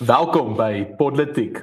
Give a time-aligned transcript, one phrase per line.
[0.00, 1.58] Welkom by Podletiek.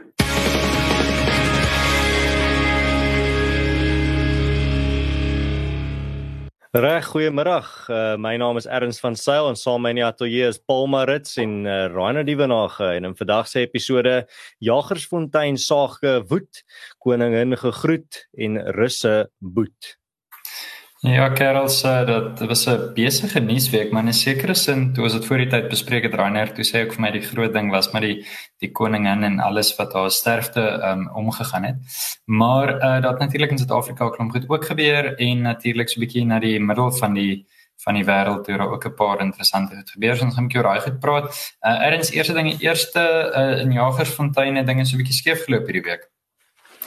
[6.69, 7.55] Reg, goeiemôre.
[7.89, 10.61] Uh, my naam is Erns van Sail en saam met my in die ateljee is
[10.61, 14.27] Paul Marits en uh, Rainer Dievenage en in vandag se episode
[14.61, 16.61] Jagersfontein saage woed,
[17.01, 19.97] koningin gegroet en russe boet.
[21.07, 25.03] Ja, Karel sê dat dit was 'n besige nuusweek, maar in 'n sekere sin, toe
[25.03, 27.53] ons dit voor die tyd bespreek het, Rainer, toe sê ek vir my die groot
[27.53, 28.25] ding was met die
[28.59, 31.75] die koningin en alles wat haar sterfte um omgegaan het.
[32.25, 36.25] Maar uh dat natuurlik in Suid-Afrika klomp goed ook gebeur en natuurlik so 'n bietjie
[36.25, 37.45] na die middel van die
[37.85, 40.21] van die wêreld toe daar ook 'n paar interessante goed gebeur.
[40.23, 41.25] Ons gaan 'n bietjie oor daai goed praat.
[41.61, 45.65] Uh erns eerste ding, die eerste uh in Jagersfontein dinge so 'n bietjie skeef geloop
[45.67, 46.16] hierdie week.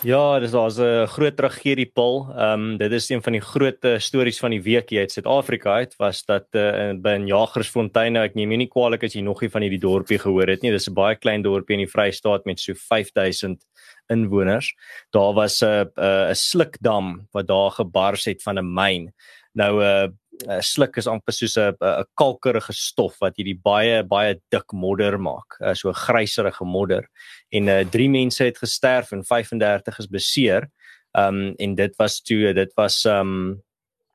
[0.01, 2.33] Ja, dis daar's 'n groot tragedie Paul.
[2.33, 5.73] Ehm um, dit is een van die groot stories van die week hier uit Suid-Afrika
[5.73, 9.43] uit was dat uh, by in Jagersfontein nou ek neem nie kwaliek as jy nog
[9.43, 10.71] nie van hierdie dorpie gehoor het nie.
[10.71, 13.61] Dis 'n baie klein dorpie in die Vrystaat met so 5000
[14.09, 14.73] inwoners.
[15.13, 19.13] Daar was 'n uh, 'n slukdam wat daar gebars het van 'n myn.
[19.53, 20.09] Nou 'n uh,
[20.49, 25.19] uh, sluk is amper soos 'n 'n kalkerige stof wat hierdie baie baie dik modder
[25.19, 27.09] maak, uh, so 'n gryserige modder.
[27.51, 30.71] En uh, drie mense het gesterf en 35 is beseer.
[31.13, 33.63] Um en dit was toe dit was um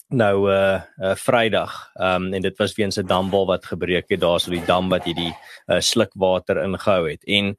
[0.09, 1.91] nou 'n uh, uh, Vrydag.
[1.95, 5.03] Um en dit was weens 'n dambal wat gebreek het daar so die dam wat
[5.03, 5.35] hierdie
[5.67, 7.23] uh, slukwater ingehou het.
[7.23, 7.57] En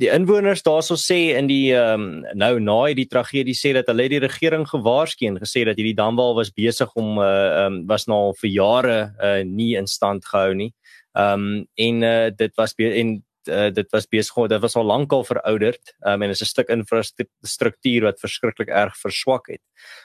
[0.00, 4.08] die inwoners daarso sê in die ehm um, nou na hierdie tragedie sê dat hulle
[4.10, 8.08] die regering gewaarsku en gesê dat hierdie damwal was besig om uh ehm um, was
[8.08, 10.72] nou al vir jare uh nie in stand gehou nie.
[11.16, 15.24] Ehm um, en uh dit was en uh, dit was besig dit was al lankal
[15.24, 19.62] verouderd um, en is 'n stuk infrastruktuur wat verskriklik erg verswak het.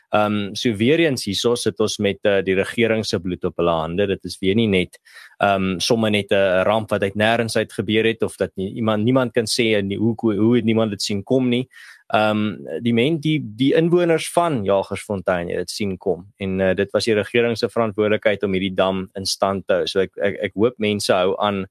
[0.09, 3.57] Ehm um, so weer eens hierso sit ons met uh, die regering se bloed op
[3.57, 4.07] hulle hande.
[4.07, 4.99] Dit is weer nie net
[5.39, 8.73] ehm um, sommer net 'n ramp wat uit nêrens uit gebeur het of dat nie,
[8.73, 11.67] iemand niemand kan sê nie, hoe hoe het niemand dit sien kom nie.
[12.13, 16.91] Ehm um, die men die die inwoners van Jagersfontein het sien kom en uh, dit
[16.93, 19.87] was die regering se verantwoordelikheid om hierdie dam in stand te hou.
[19.89, 21.63] So ek ek, ek hoop mense hou aan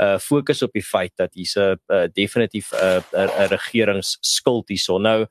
[0.00, 4.96] uh fokus op die feit dat hier's 'n uh, definitief 'n uh, 'n regeringsskuld hierso.
[4.98, 5.26] Nou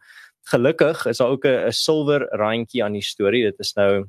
[0.53, 3.43] gelukkig is daar ook 'n silwer randjie aan die storie.
[3.49, 4.05] Dit is nou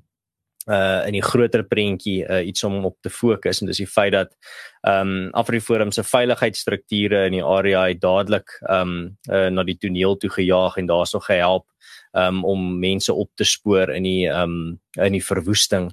[0.69, 4.13] uh in die groter prentjie uh, iets om op te fokus en dis die feit
[4.13, 4.37] dat
[4.81, 9.79] ehm um, Afriforum se veiligheidsstrukture in die area het dadelik ehm um, uh, na die
[9.79, 11.67] toneel toe gejaag en daarso gehelp
[12.13, 15.91] um, om mense op te spoor in die um, in die verwoesting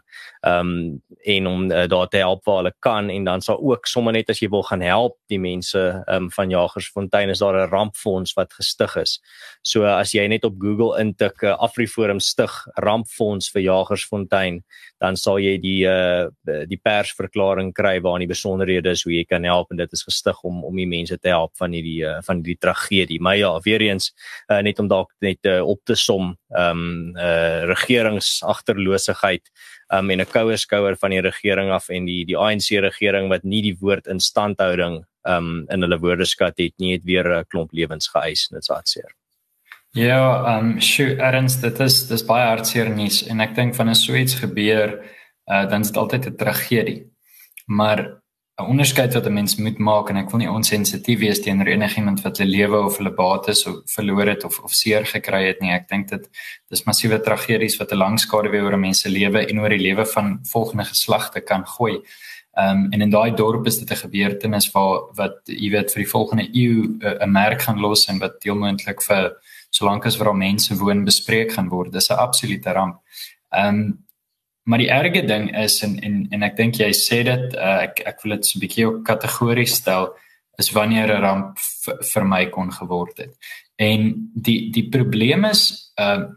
[0.47, 4.13] um en om uh, daar te help waar hulle kan en dan sal ook sommer
[4.13, 5.83] net as jy wil gaan help die mense
[6.13, 9.19] um van Jagersfontein is daar 'n rampfonds wat gestig is.
[9.61, 14.63] So as jy net op Google intik uh, Afriforum stig rampfonds vir Jagersfontein,
[14.99, 16.27] dan sal jy die uh
[16.67, 20.39] die persverklaring kry waarin die besonderhede is hoe jy kan help en dit is gestig
[20.47, 23.19] om om die mense te help van hierdie uh, van hierdie tragedie.
[23.21, 24.11] Maar ja, weer eens
[24.51, 29.51] uh, net om dalk net uh, op te som um uh regeringsagterloosigheid
[29.93, 33.43] um en 'n koue skouer van die regering af en die die ANC regering wat
[33.43, 38.07] nie die woord instandhouding um in hulle woordeskat het nie het weer 'n klomp lewens
[38.07, 39.16] geëis net so hartseer.
[39.97, 43.95] Ja, um sjoe, erns dit is dis baie hartseer nuus en ek dink van 'n
[43.97, 44.91] so iets gebeur
[45.49, 47.09] uh dan is dit altyd 'n tragedie.
[47.65, 47.99] Maar
[48.61, 52.21] 'n onderskeid wat 'n mens moet maak en ek wil nie onsensitief wees teenoor enigiemand
[52.21, 55.71] wat hulle lewe of hulle bates of verloor het of of seer gekry het nie.
[55.71, 56.29] Ek dink dit
[56.69, 60.39] dis massiewe tragedies wat 'n lang skaduwee oor mense lewe en oor die lewe van
[60.43, 62.03] volgende geslagte kan gooi.
[62.57, 66.03] Ehm um, en in daai dorp is dit 'n gebeurtenis waar wat jy weet vir
[66.03, 69.33] die volgende eeu eh, 'n merk gaan los en wat deelmoontlik vir
[69.69, 71.91] solank as waar mense woon bespreek gaan word.
[71.91, 73.01] Dis 'n absolute ramp.
[73.51, 74.07] Ehm um,
[74.67, 78.01] Maar die erge ding is en en en ek dink jy sê dit uh, ek
[78.11, 80.09] ek wil dit so 'n bietjie op kategories stel
[80.59, 81.59] is wanneer 'n ramp
[82.13, 83.31] vir my kon geword het.
[83.79, 86.27] En die die probleem is uh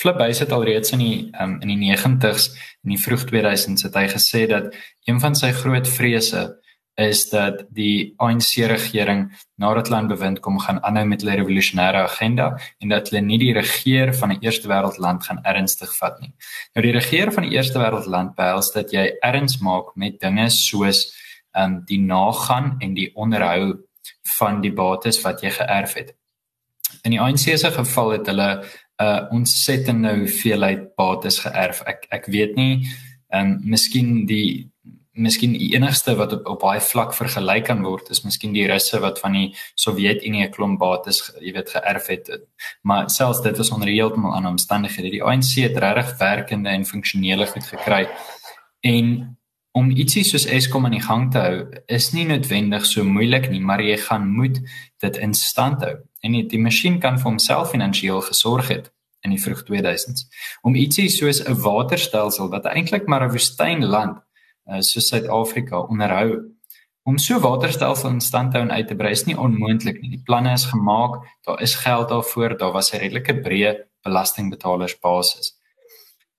[0.00, 2.52] Flip Base het alreeds in die um, in die 90s
[2.84, 4.74] in die vroeg 2000s het hy gesê dat
[5.04, 6.59] een van sy groot vrese
[7.00, 9.28] is dat die ANC regering
[9.60, 13.38] nadat hulle aan bewind kom gaan aanhou met hulle revolusionêre agenda en dat hulle nie
[13.40, 16.32] die regeer van 'n eerste wêreld land gaan ernstig vat nie.
[16.74, 20.50] Nou die regeer van die eerste wêreld land behels dat jy erns maak met dinge
[20.50, 21.12] soos
[21.52, 23.78] ehm um, die nagaan en die onderhou
[24.38, 26.14] van die bates wat jy geërf het.
[27.02, 31.82] In die ANC se geval het hulle 'n uh, ontsettende hoeveelheid bates geërf.
[31.86, 32.86] Ek ek weet nie
[33.28, 34.70] ehm um, miskien die
[35.20, 39.00] miskien die enigste wat op, op baie vlak vergelyk kan word is miskien die russe
[39.04, 42.30] wat van die Sowjetunie 'n klomp bates jy weet geërf het
[42.82, 47.46] maar selfs dit was onder heeltemal ander omstandighede die ANC het regtig werkende en funksionele
[47.46, 48.08] goed gekry
[48.82, 49.36] en
[49.72, 53.60] om ietsie soos Eskom aan die gang te hou is nie noodwendig so moeilik nie,
[53.62, 54.58] maar jy gaan moet
[55.02, 55.96] dit in stand hou.
[56.26, 58.90] En die, die masjien kan vir homself finansiëel gesorg het
[59.24, 60.26] in die vroeg 2000s.
[60.66, 64.18] Om ietsie soos 'n waterstelsel wat eintlik maar 'n woestynland
[64.78, 66.40] soos Suid-Afrika onderhou
[67.08, 70.12] om so waterstelsel in stand te hou en uit te brei is nie onmoontlik nie.
[70.14, 73.72] Die planne is gemaak, daar is geld daarvoor, daar was 'n redelike breë
[74.04, 75.56] belastingbetalersbasis.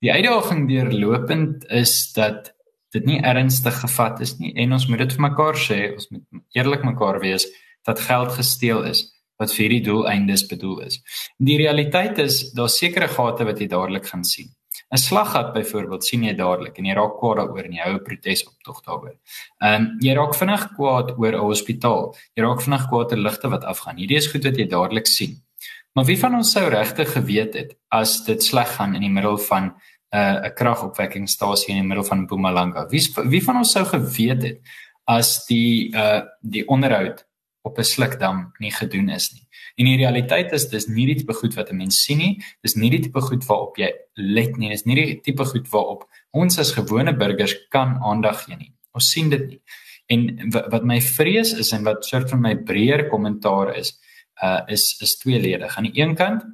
[0.02, 2.52] Die uitdaging deurlopend is dat
[2.90, 6.24] dit nie ernstig gevat is nie en ons moet dit vir mekaar sê, ons moet
[6.54, 7.46] eerlik mekaar wees
[7.86, 9.04] dat geld gesteel is
[9.40, 11.00] wat vir hierdie doeleindes bedoel is.
[11.38, 14.52] Die realiteit is daar sekere gate wat jy dadelik gaan sien.
[14.92, 18.04] 'n Slaggat byvoorbeeld sien jy dadelik en jy raak kwaad daaroor en jy hou 'n
[18.04, 19.16] protesoptog daaroor.
[19.64, 22.14] Ehm um, jy raak vinnig kwaad oor 'n hospitaal.
[22.36, 23.96] Jy raak vinnig kwaad oor ligte wat afgaan.
[23.96, 25.42] Hierdie is goed wat jy dadelik sien.
[25.94, 29.38] Maar wie van ons sou regtig geweet het as dit sleg gaan in die middel
[29.38, 29.64] van
[30.12, 32.86] 'n uh, kragopwekkingstasie in die middel van Mpumalanga.
[32.88, 34.58] Wie wie van ons sou geweet het
[35.04, 37.24] as die uh die onderhoud
[37.62, 39.46] op 'n slukdam nie gedoen is nie.
[39.76, 42.42] En die realiteit is dis nie die tipe goed wat 'n mens sien nie.
[42.62, 44.68] Dis nie die tipe goed waarop jy let nie.
[44.68, 48.72] Dis nie die tipe goed waarop ons as gewone burgers kan aandag gee nie.
[48.94, 49.60] Ons sien dit nie.
[50.06, 53.98] En wat my vrees is en wat soort van my breër kommentaar is,
[54.42, 55.76] uh is is tweeledig.
[55.76, 56.44] Aan die een kant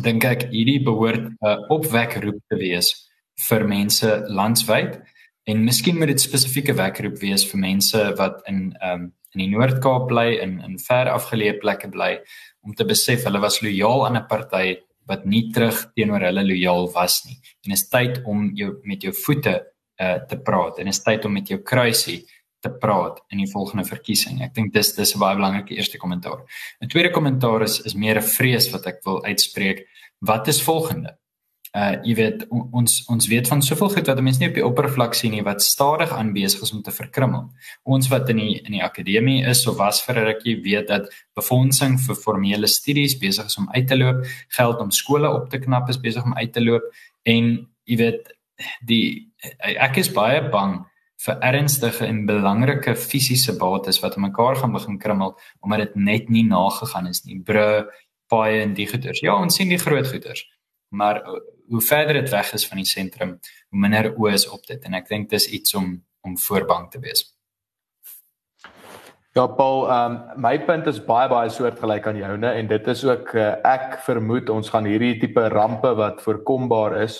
[0.00, 3.10] dink ek hierdie behoort 'n uh, opwekroep te wees
[3.48, 5.00] vir mense landwyd
[5.44, 9.50] en miskien moet dit spesifieke wekroep wees vir mense wat in ehm um, in die
[9.52, 12.18] Noord-Kaap bly en in ver afgeleë plekke bly
[12.62, 14.76] om te besef hulle was lojaal aan 'n party
[15.10, 17.38] wat nie terug teenoor hulle lojaal was nie.
[17.66, 19.54] En is tyd om jou met jou voete
[20.00, 22.22] uh, te praat en is tyd om met jou kruisie
[22.62, 24.42] te praat in die volgende verkiesing.
[24.42, 26.44] Ek dink dis dis 'n baie belangrike eerste kommentaar.
[26.80, 29.86] 'n Tweede kommentaar is is meer 'n vrees wat ek wil uitspreek.
[30.20, 31.18] Wat is volgende?
[31.72, 35.14] Uh jy weet ons ons weet van soveel goed wat mense nie op die oppervlak
[35.16, 37.46] sien nie wat stadig aanbesig is om te verkrummel.
[37.88, 41.08] Ons wat in die in die akademie is of was vir 'n rukkie weet dat
[41.34, 45.58] befondsing vir formele studies besig is om uit te loop, geld om skole op te
[45.58, 46.82] knap is besig om uit te loop
[47.24, 48.28] en jy weet
[48.84, 50.84] die ek is baie bang
[51.24, 56.44] vir ernstige en belangrike fisiese bates wat mekaar gaan begin krummel omdat dit net nie
[56.44, 57.38] nagegaan is nie.
[57.40, 57.88] Bru,
[58.28, 59.22] paaie en die goeders.
[59.22, 60.44] Ja, ons sien die groot goeders.
[60.90, 61.22] Maar
[61.68, 63.36] hoe verder dit weg is van die sentrum,
[63.70, 67.00] hoe minder oë is op dit en ek dink dis iets om om voorbang te
[67.02, 67.24] wees.
[69.34, 73.32] Ja Paul, um, my punt is baie baie soortgelyk aan joune en dit is ook
[73.34, 77.16] uh, ek vermoed ons gaan hierdie tipe rampe wat voorkombaar is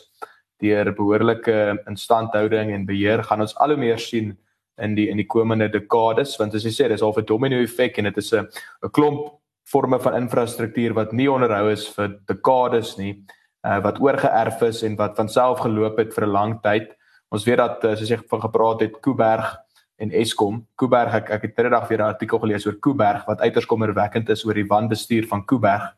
[0.63, 1.57] deur behoorlike
[1.91, 4.37] instandhouding en beheer gaan ons al hoe meer sien
[4.83, 7.99] in die in die komende dekades want as jy sê dis al 'n domino effek
[7.99, 8.47] en dit is 'n
[8.85, 13.25] 'n klomp forme van infrastruktuur wat nie onderhou is vir dekades nie
[13.67, 16.97] uh, wat oorgeerf is en wat van self geloop het vir 'n lang tyd.
[17.31, 19.57] Ons weet dat uh, soos jy van gepraat het Kuiberg
[19.97, 20.67] en Eskom.
[20.77, 24.45] Kuiberg ek ek het terugdag weer 'n artikel gelees oor Kuiberg wat uiters kommerwekkend is
[24.45, 25.95] oor die wanbestuur van Kuiberg.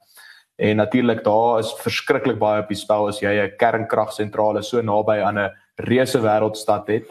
[0.57, 5.21] En natuurlik daar is verskriklik baie op die spel as jy 'n kernkragsentrale so naby
[5.21, 7.07] aan 'n reuse wêreldstad het.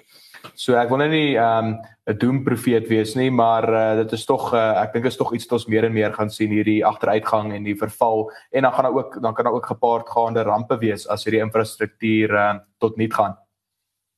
[0.55, 4.49] So ek wil nou nie ehm, 'n doemprofeet wees nie, maar uh, dit is tog
[4.53, 7.53] uh, ek dink is tog iets wat ons meer en meer gaan sien hierdie agteruitgang
[7.55, 10.77] en die verval en dan gaan daar ook dan kan daar ook gepaard gaande rampe
[10.83, 13.37] wees as hierdie infrastruktuur uh, tot nul gaan.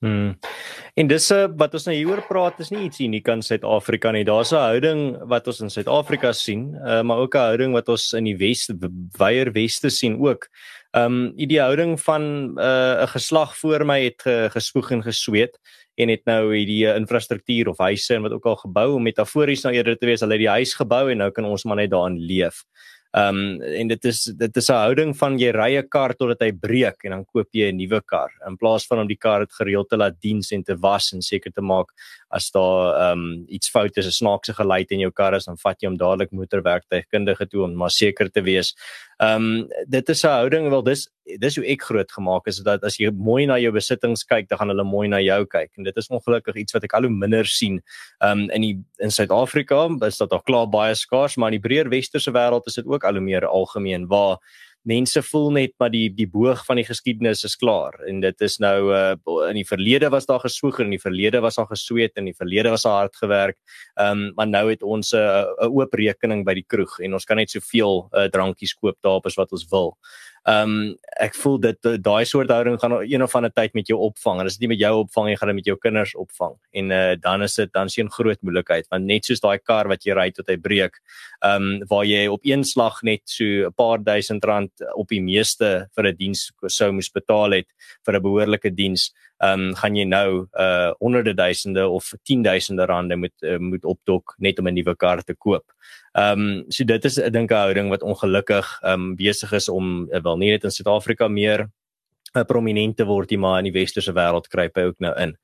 [0.03, 0.33] Hmm.
[0.99, 1.25] En dis
[1.57, 4.25] wat ons nou hieroor praat is nie iets uniek aan Suid-Afrika nie.
[4.27, 8.13] Daar's 'n houding wat ons in Suid-Afrika sien, uh, maar ook 'n houding wat ons
[8.13, 8.69] in die Wes
[9.17, 10.49] weier Weste sien ook.
[10.91, 12.21] Um die houding van
[12.53, 15.59] 'n uh, geslag voor my het ge, gespoeg en gesweet
[15.95, 19.73] en het nou hierdie infrastruktuur of huise en wat ook al gebou om metafories nou
[19.75, 22.19] eerder te wees, hulle het die huis gebou en nou kan ons maar net daarin
[22.19, 22.65] leef.
[23.15, 26.41] Ehm um, en dit is dit is 'n houding van jy ry 'n kar totdat
[26.41, 29.39] hy breek en dan koop jy 'n nuwe kar in plaas van om die kar
[29.39, 31.87] dit gereeld te laat diens en te was en seker te maak
[32.29, 35.57] as daar ehm um, iets fout is, 'n snaakse geluid in jou kar is, dan
[35.57, 38.75] vat jy hom dadelik motorwerktuigkundige toe om maar seker te wees.
[39.17, 41.07] Ehm um, dit is 'n houding wel dis
[41.39, 44.57] dis hoe ek groot gemaak is dat as jy mooi na jou besittings kyk, dan
[44.57, 47.09] gaan hulle mooi na jou kyk en dit is ongelukkig iets wat ek al hoe
[47.09, 47.81] minder sien.
[48.21, 51.67] Ehm um, in die in Suid-Afrika is dit al klaar baie skaars, maar in die
[51.69, 54.37] breër westerse wêreld is dit ook al hoe meer algemeen waar
[54.85, 58.57] mense voel net maar die die boog van die geskiedenis is klaar en dit is
[58.61, 59.15] nou uh,
[59.49, 62.31] in die verlede was daar geswoeg en in die verlede was daar gesweet en in
[62.31, 63.57] die verlede was daar hard gewerk.
[63.95, 67.25] Ehm um, maar nou het ons 'n uh, oop rekening by die kroeg en ons
[67.25, 69.97] kan net soveel uh, drankies koop daarop as wat ons wil.
[70.45, 73.97] Ehm um, ek voel dit daai soort houding gaan een of ander tyd met jou
[74.09, 74.41] opvang.
[74.41, 76.53] En as dit nie met jou opvang nie, gaan dit met jou kinders opvang.
[76.71, 80.05] En uh, dan is dit dan sien groot moeilikheid want net soos daai kar wat
[80.05, 81.01] jy ry tot hy breek,
[81.41, 85.21] ehm um, waar jy op een slag net so 'n paar duisend rand op die
[85.21, 87.69] meeste vir 'n diens sou moes betaal het
[88.05, 93.15] vir 'n behoorlike diens, ehm um, gaan jy nou uh honderde duisende of 10000de rande
[93.15, 95.65] moet uh, moet opdok net om 'n nuwe kar te koop.
[96.13, 99.69] Ehm um, so dit is 'n dink 'n houding wat ongelukkig ehm um, besig is
[99.69, 101.69] om uh, wel nie net in Suid-Afrika meer
[102.43, 105.35] prominente word jy maar in die westerse wêreld kruip hy ook nou in.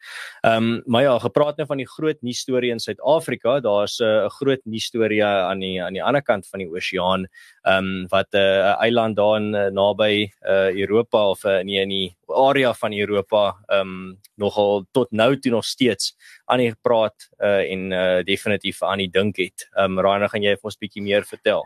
[0.43, 4.03] Ehm um, maar ja, gepraat nou van die groot nuus storie in Suid-Afrika, daar's 'n
[4.03, 7.27] uh, groot nuus storie aan die aan die ander kant van die oseaan,
[7.63, 11.79] ehm um, wat 'n uh, eiland daar in uh, naby uh, Europa of uh, nie
[11.79, 16.75] in die area van Europa ehm um, nogal tot nou toe nog steeds aan die
[16.81, 19.69] praat uh, en uh, definitief aan die dink het.
[19.75, 21.63] Ehm um, Raina, gaan jy vir ons 'n bietjie meer vertel?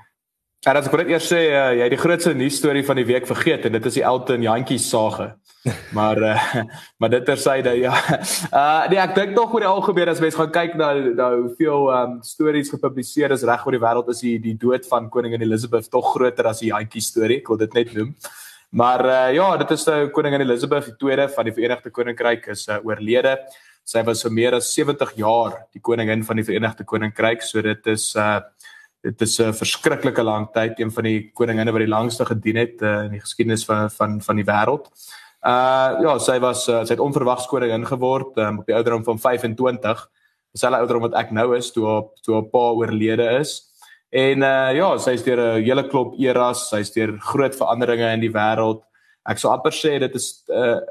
[0.65, 3.05] Ja, dat ek net eers sê uh, jy het die grootste nuus storie van die
[3.05, 5.33] week vergeet en dit is die Elton Jantjies sage.
[5.97, 6.63] maar uh,
[6.99, 7.93] maar dit tersyde ja.
[8.53, 11.89] Uh nee, ek dink nog oor die algemeen as mense gaan kyk na nou hoeveel
[11.93, 15.89] um stories gepubliseer is reg oor die wêreld is die die dood van koningin Elizabeth
[15.93, 17.39] tog groter as die Jantjies storie.
[17.41, 18.13] Ek wil dit net noem.
[18.75, 22.81] Maar uh ja, dit is nou koningin Elizabeth II van die Verenigde Koninkryk is uh,
[22.83, 23.37] oorlede.
[23.85, 27.93] Sy was vir meer as 70 jaar die koningin van die Verenigde Koninkryk, so dit
[27.93, 28.41] is uh
[29.05, 32.81] dit is 'n verskriklike lang tyd, een van die koninginne wat die langste gedien het
[32.81, 34.89] uh, in die geskiedenis van van van die wêreld.
[35.45, 39.19] Uh ja, sy was uh, sy het onverwags koningin geword um, op die ouderdom van
[39.19, 40.09] 25.
[40.51, 43.61] Dieselfde ouderdom wat ek nou is toe haar toe haar pa oorlede is.
[44.09, 48.13] En uh ja, sy is deur 'n hele klop eras, sy is deur groot veranderinge
[48.13, 48.81] in die wêreld.
[49.25, 50.81] Ek sou amper sê dit is uh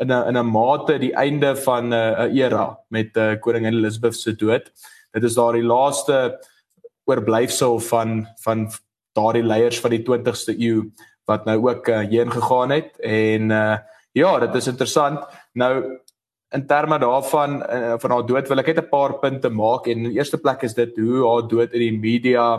[0.00, 4.16] in 'n in 'n mate die einde van 'n uh, era met uh, koningin Elizabeth
[4.16, 4.72] se dood.
[5.12, 6.40] Dit is daar die laaste
[7.10, 8.68] oorblyfsel van van
[9.18, 10.84] daardie leiers van die 20ste eeu
[11.30, 13.76] wat nou ook uh, heen gegaan het en uh,
[14.12, 15.26] ja, dit is interessant.
[15.52, 16.00] Nou
[16.50, 20.06] in terme daarvan uh, van haar dood wil ek net 'n paar punte maak en
[20.06, 22.58] in eerste plek is dit hoe haar dood in die media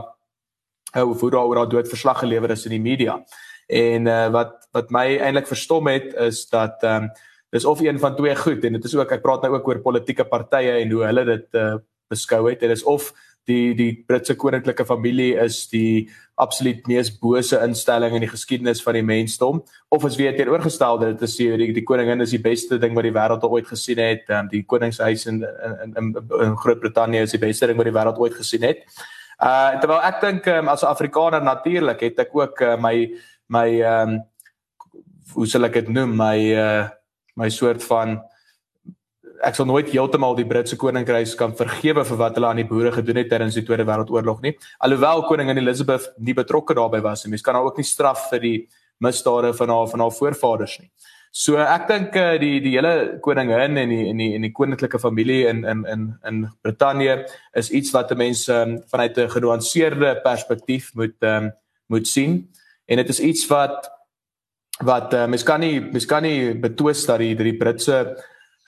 [0.96, 3.20] uh, hoe oor haar dood verslag gelewer is in die media.
[3.67, 7.12] En uh, wat wat my eintlik verstom het is dat ehm um,
[7.51, 9.81] dis of een van twee goed en dit is ook ek praat nou ook oor
[9.84, 11.75] politieke partye en hoe hulle dit uh,
[12.08, 13.12] beskou het en dis of
[13.50, 16.10] die die Britse koninklike familie is die
[16.41, 19.62] absoluut mees bose instelling in die geskiedenis van die mensdom.
[19.93, 23.15] Of as weer teenoorgestelde dit is die die koningin is die beste ding wat die
[23.15, 24.25] wêreld ooit gesien het.
[24.29, 28.21] Um, die koningshuis in in in, in Groot-Brittanje is die beste ding wat die wêreld
[28.21, 28.86] ooit gesien het.
[29.41, 33.10] Uh terwyl ek dink um, as 'n Afrikaner natuurlik het ek ook uh, my
[33.50, 34.19] my um,
[35.33, 36.17] hoe sal ek dit noem?
[36.17, 36.89] My uh
[37.36, 38.19] my soort van
[39.43, 42.91] ek sal nooit heeltemal die Britse koninkryk kan vergewe vir wat hulle aan die boere
[42.91, 44.53] gedoen het tydens die Tweede Wêreldoorlog nie.
[44.79, 47.31] Alhoewel koningin Elizabeth nie betrokke daarbey was nie.
[47.36, 48.57] Mens kan haar ook nie straf vir die
[49.01, 50.91] misdade van haar van haar voorvaders nie.
[51.31, 55.00] So ek dink uh, die die hele koningin en die en die en die koninklike
[55.00, 57.21] familie in in in in Brittanje
[57.55, 61.51] is iets wat mense um, vanuit 'n genuanceerde perspektief moet um,
[61.88, 62.50] moet sien
[62.86, 63.89] en dit is iets wat
[64.83, 68.17] wat uh, mens kan nie mens kan nie betwis dat die die Britse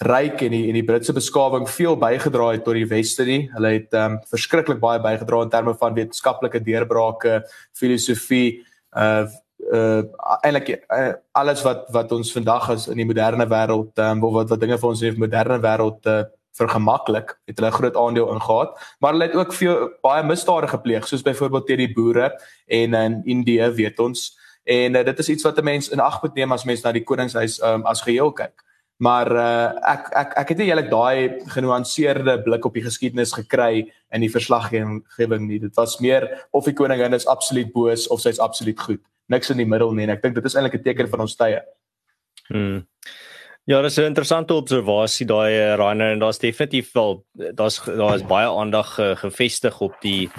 [0.04, 3.48] ryk en die en die Britse beskawing veel bygedra het tot die weste nie.
[3.54, 7.42] Hulle het ehm um, verskriklik baie bygedra in terme van wetenskaplike deurbrake,
[7.80, 8.62] filosofie,
[8.98, 9.26] uh
[9.72, 10.04] uh
[10.44, 14.60] eintlik uh, alles wat wat ons vandag as in die moderne wêreld um, wat wat
[14.60, 19.16] dinge vir ons in die moderne wêreld uh vergemaklik het hulle groot aandeel ingehaat maar
[19.16, 22.28] hulle het ook veel baie misdade gepleeg soos byvoorbeeld teen die boere
[22.68, 24.34] en in Indië weet ons.
[24.64, 26.92] En uh, dit is iets wat 'n mens in ag moet neem as mens na
[26.92, 28.64] die koningshuis um, as geheel kyk
[29.04, 31.18] maar uh, ek ek ek het nie eintlik daai
[31.52, 35.60] genuanceerde blik op die geskiedenis gekry in die verslaggewing nie.
[35.60, 39.02] Dit was meer of die koningin is absoluut boos of sy's absoluut goed.
[39.34, 41.36] Niks in die middel nie en ek dink dit is eintlik 'n teken van ons
[41.36, 41.60] tye.
[42.48, 42.86] Hmm.
[43.66, 48.24] Ja, dit is 'n interessante observasie daai eh, Rainer en daar's definitief wel daar's daar's
[48.24, 50.30] baie aandag uh, gevestig op die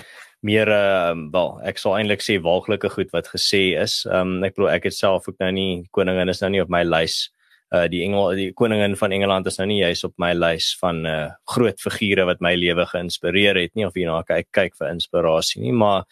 [0.40, 4.06] meer uh, wel ek sou eintlik sê waaglike goed wat gesê is.
[4.06, 6.68] Ehm um, ek bedoel ek het self ook nou nie koningin is nou nie op
[6.68, 7.33] my lys
[7.74, 11.02] uh die engel die koningin van Engeland is nou nie juis op my lys van
[11.06, 15.62] uh groot figure wat my lewe geïnspireer het nie of hierna kyk kyk vir inspirasie
[15.64, 16.04] nie maar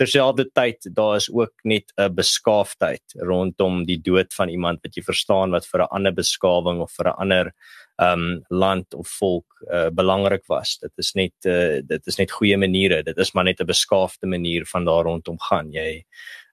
[0.00, 5.50] terselfdertyd daar is ook net 'n beskaafdheid rondom die dood van iemand wat jy verstaan
[5.50, 7.52] wat vir 'n ander beskawing of vir 'n ander
[8.00, 10.78] um land of volk uh, belangrik was.
[10.80, 13.02] Dit is net uh, dit is net goeie maniere.
[13.04, 15.72] Dit is maar net 'n beskaafde manier van daar rondom gaan.
[15.72, 16.04] Jy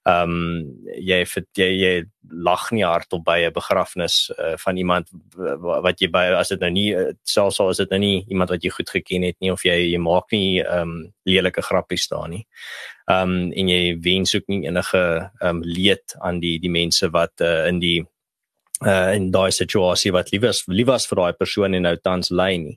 [0.07, 0.63] ehm um,
[0.95, 1.19] jy
[1.57, 1.93] jy jy
[2.31, 6.71] lag nie hardop by 'n begrafnis uh, van iemand wat jy by as dit nou
[6.71, 9.51] nie eh, selfs al is dit nou nie iemand wat jy goed geken het nie
[9.51, 12.45] of jy jy maak nie ehm um, lelike grappies daar nie.
[13.11, 17.09] Ehm um, en jy wens ook nie enige ehm um, leed aan die die mense
[17.09, 18.05] wat uh, in die
[18.85, 22.75] uh in daai situasie wat liewes liewes vir daai persoon en nou tans lei nie.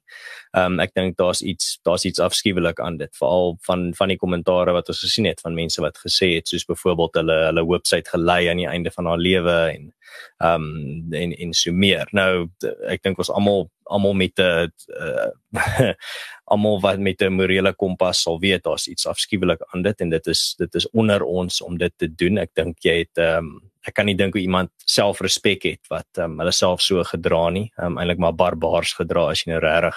[0.56, 4.72] Um ek dink daar's iets daar's iets afskuwelik aan dit veral van van die kommentare
[4.72, 8.48] wat ons gesien het van mense wat gesê het soos byvoorbeeld hulle hulle webwerf gelei
[8.48, 9.92] aan die einde van haar lewe en
[10.40, 12.08] um en en so meer.
[12.16, 12.48] Nou
[12.88, 15.92] ek dink ons almal almal met 'n uh,
[16.52, 20.26] almal wat met 'n morele kompas sal weet daar's iets afskuwelik aan dit en dit
[20.26, 22.38] is dit is onder ons om dit te doen.
[22.38, 26.38] Ek dink jy het um ek kan nie dink hoe iemand selfrespek het wat um,
[26.42, 27.70] hulle self so gedra nie.
[27.80, 29.96] Um eintlik maar barbaars gedra as jy nou regtig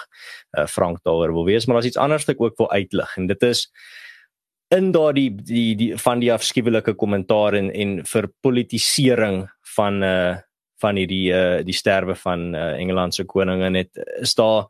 [0.57, 3.27] uh, frank daaroor wil wees, maar daar's iets anders wat ek ook wil uitlig en
[3.27, 3.67] dit is
[4.73, 10.33] in daardie die die van die afskuwelike kommentaar en en vir politisering van uh
[10.83, 14.67] van hierdie uh die sterwe van uh, Engeland se koningin het is daar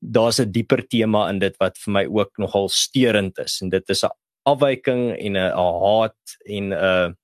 [0.00, 3.90] daar's 'n dieper tema in dit wat vir my ook nogal steurend is en dit
[3.90, 4.10] is 'n
[4.42, 7.16] afwyking en 'n haat en 'n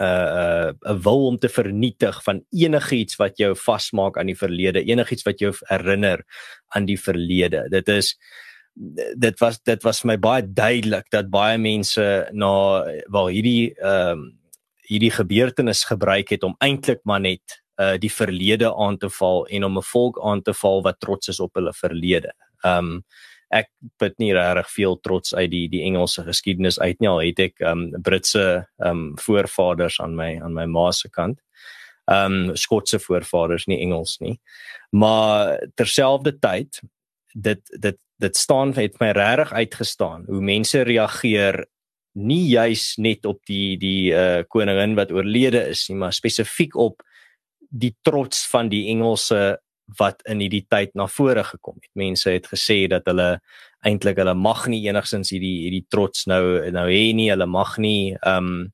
[0.00, 5.22] uh, 'n wil om te vernietig van enigiets wat jou vasmaak aan die verlede, enigiets
[5.22, 6.24] wat jou herinner
[6.68, 7.68] aan die verlede.
[7.70, 8.16] Dit is
[9.16, 12.54] dit was dit was vir my baie duidelik dat baie mense na
[13.06, 14.32] waar hierdie ehm um,
[14.84, 19.64] hierdie gebeurtenis gebruik het om eintlik maar net uh die verlede aan te val en
[19.64, 22.32] om 'n volk aan te val wat trots is op hulle verlede.
[22.64, 23.04] Ehm um,
[23.50, 27.40] ek put nie regtig veel trots uit die die Engelse geskiedenis uit nie al het
[27.40, 31.40] ek um Britse um voorvaders aan my aan my ma se kant.
[32.10, 34.38] Um Skotse voorvaders nie Engels nie.
[34.92, 36.82] Maar terselfdertyd
[37.34, 41.64] dit dit dit staan het my regtig uitgestaan hoe mense reageer
[42.14, 47.02] nie juis net op die die uh koningin wat oorlede is nie maar spesifiek op
[47.74, 49.58] die trots van die Engelse
[49.98, 51.90] wat in hierdie tyd na vore gekom het.
[51.98, 53.38] Mense het gesê dat hulle
[53.84, 57.30] eintlik hulle mag nie enigsins hierdie hierdie trots nou nou hê nie.
[57.32, 58.64] Hulle mag nie ehm um,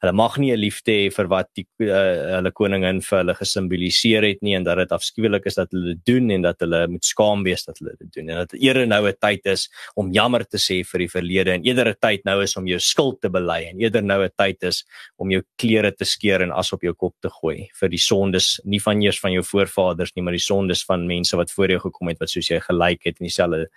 [0.00, 4.24] hulle mag nie 'n liefde hê vir wat die uh, hulle koningin vir hulle gesimboliseer
[4.24, 7.04] het nie en dat dit afskuwelik is dat hulle dit doen en dat hulle moet
[7.04, 10.44] skaam wees dat hulle dit doen en dat eerder nou 'n tyd is om jammer
[10.44, 13.28] te sê vir die verlede en eerder 'n tyd nou is om jou skuld te
[13.28, 14.84] bely en eerder nou 'n tyd is
[15.18, 18.60] om jou klere te skeer en as op jou kop te gooi vir die sondes
[18.64, 21.80] nie van eers van jou voorvaders nie maar die sondes van mense wat voor jou
[21.80, 23.68] gekom het wat soos jy gelyk het in dieselfde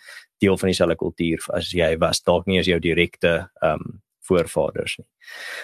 [0.44, 2.22] deel van dieselfde kultuur as jy was.
[2.24, 5.08] Dalk nie as jou direkte ehm um, voorvaders nie.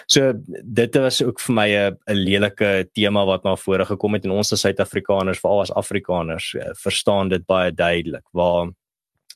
[0.06, 0.32] So
[0.80, 4.30] dit was ook vir my 'n 'n lelike tema wat na vore gekom het en
[4.30, 8.72] ons as Suid-Afrikaners, veral as Afrikaners, eh, verstaan dit baie duidelik waar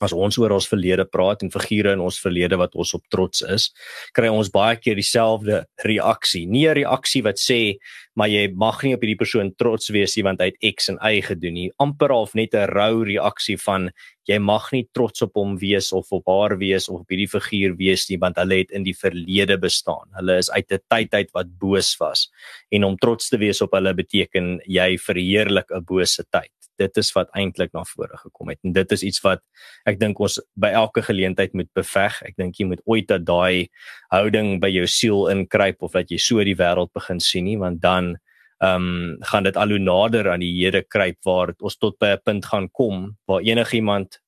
[0.01, 3.43] as ons oor ons verlede praat en figure in ons verlede wat ons op trots
[3.43, 3.71] is,
[4.17, 6.47] kry ons baie keer dieselfde reaksie.
[6.47, 7.79] Nie 'n reaksie wat sê
[8.17, 10.99] maar jy mag nie op hierdie persoon trots wees nie want hy het X en
[11.03, 11.71] Y gedoen nie.
[11.83, 13.91] Amper half net 'n rou reaksie van
[14.27, 17.77] jy mag nie trots op hom wees of op haar wees of op hierdie figuur
[17.77, 20.07] wees nie want hulle het in die verlede bestaan.
[20.17, 22.31] Hulle is uit 'n tyd uit wat boos was
[22.71, 26.64] en om trots te wees op hulle beteken jy verheerlik 'n bose tyd.
[26.79, 29.43] Dit is wat eintlik na vore gekom het en dit is iets wat
[29.87, 32.21] ek dink ons by elke geleentheid moet beveg.
[32.27, 33.69] Ek dink jy moet ooit dat daai
[34.11, 37.81] houding by jou siel inkruip of dat jy so die wêreld begin sien nie want
[37.83, 38.17] dan
[38.65, 42.15] ehm um, gaan dit al hoe nader aan die Here kruip waar ons tot by
[42.15, 44.21] 'n punt gaan kom waar enigiemand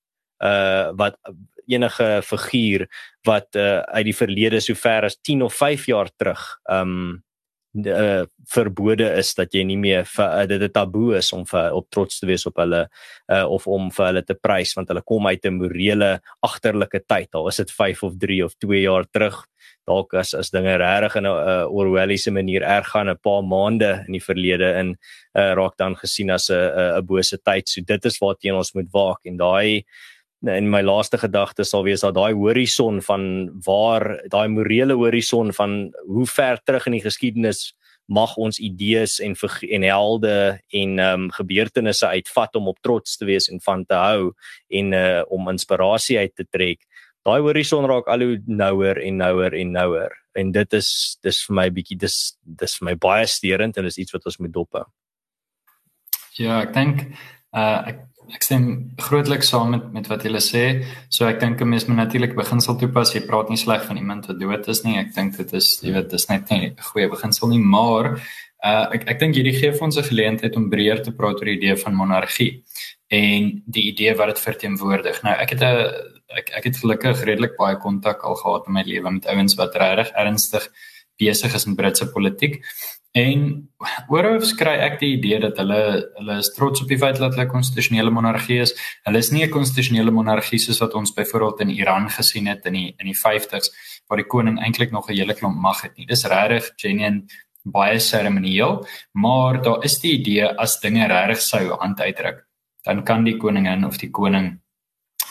[0.42, 1.16] uh wat
[1.66, 2.86] enige figuur
[3.24, 7.22] wat uh uit die verlede so ver as 10 of 5 jaar terug um
[7.86, 11.74] uh verbode is dat jy nie meer vir uh, dit 'n taboe is om vir
[11.74, 12.88] op trots te wees op hulle
[13.28, 17.34] uh of om vir hulle te prys want hulle kom uit 'n morele agterlike tyd
[17.34, 19.44] al is dit 5 of 3 of 2 jaar terug
[19.86, 24.04] dalk as as dinge regtig in 'n uh, Orwelliese manier erg gaan 'n paar maande
[24.06, 24.96] in die verlede in
[25.38, 27.68] uh, raak dan gesien as 'n 'n bose tyd.
[27.68, 29.84] So dit is waarteen ons moet waak en daai
[30.42, 35.92] in my laaste gedagte sal wees dat daai horison van waar daai morele horison van
[36.06, 37.72] hoe ver terug in die geskiedenis
[38.06, 39.34] mag ons idees en
[39.70, 43.94] en helde en ehm um, gebeurtenisse uitvat om op trots te wees en van te
[43.94, 44.32] hou
[44.68, 46.86] en uh, om inspirasie uit te trek
[47.26, 50.90] daai horison raak al hoe nouer en nouer en nouer en dit is
[51.24, 52.18] dis vir my bietjie dis
[52.60, 54.84] dis vir my baie steurend en dis iets wat ons moet dop hou.
[56.36, 57.02] Ja, ek dink
[57.56, 58.64] uh ek ek stem
[58.98, 60.84] grootliks saam met met wat julle sê.
[61.08, 63.14] So ek dink 'n mens moet natuurlik beginsel toepas.
[63.14, 64.98] Jy praat nie sleg van iemand wat dood is nie.
[64.98, 68.20] Ek dink dit is jy weet dis net nie 'n goeie beginsel nie, maar
[68.64, 71.44] uh ek ek dink hierdie gee vir ons 'n geleentheid om breër te praat oor
[71.44, 72.62] die idee van monargie
[73.10, 75.22] en die idee wat dit verteenwoordig.
[75.22, 78.82] Nou ek het 'n ek ek het gelukkig redelik baie kontak al gehad in my
[78.82, 80.68] lewe met ouens wat regtig ernstig
[81.18, 82.62] besig is in Britse politiek.
[83.16, 83.44] En
[84.12, 85.78] oorhoofs kry ek die idee dat hulle
[86.18, 88.74] hulle is trots op die feit dat hulle konstitusionele monargie is.
[89.08, 92.74] Hulle is nie 'n konstitusionele monargie soos wat ons byvoorbeeld in Iran gesien het in
[92.74, 93.72] die in die 50s
[94.08, 96.06] waar die koning eintlik nog 'n hele klomp mag het nie.
[96.06, 97.24] Dis regtig genuine
[97.64, 102.46] baie seremonieel, maar daar is die idee as dinge regtig sou hand uitdruk,
[102.84, 104.60] dan kan die koningin of die koning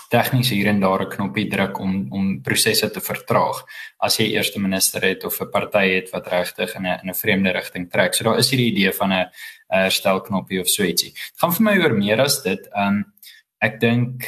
[0.09, 3.63] tegnies hier en daar 'n knoppie druk om om prosesse te vertraag
[3.99, 7.13] as jy eerste minister het of 'n party het wat regtig in 'n in 'n
[7.13, 8.13] vreemde rigting trek.
[8.13, 9.29] So daar is hierdie idee van 'n
[9.67, 11.11] herstel knoppie of so ietsie.
[11.11, 12.67] Dit gaan vir my oor meer as dit.
[12.75, 13.13] Um
[13.61, 14.23] ek dink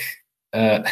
[0.54, 0.84] uh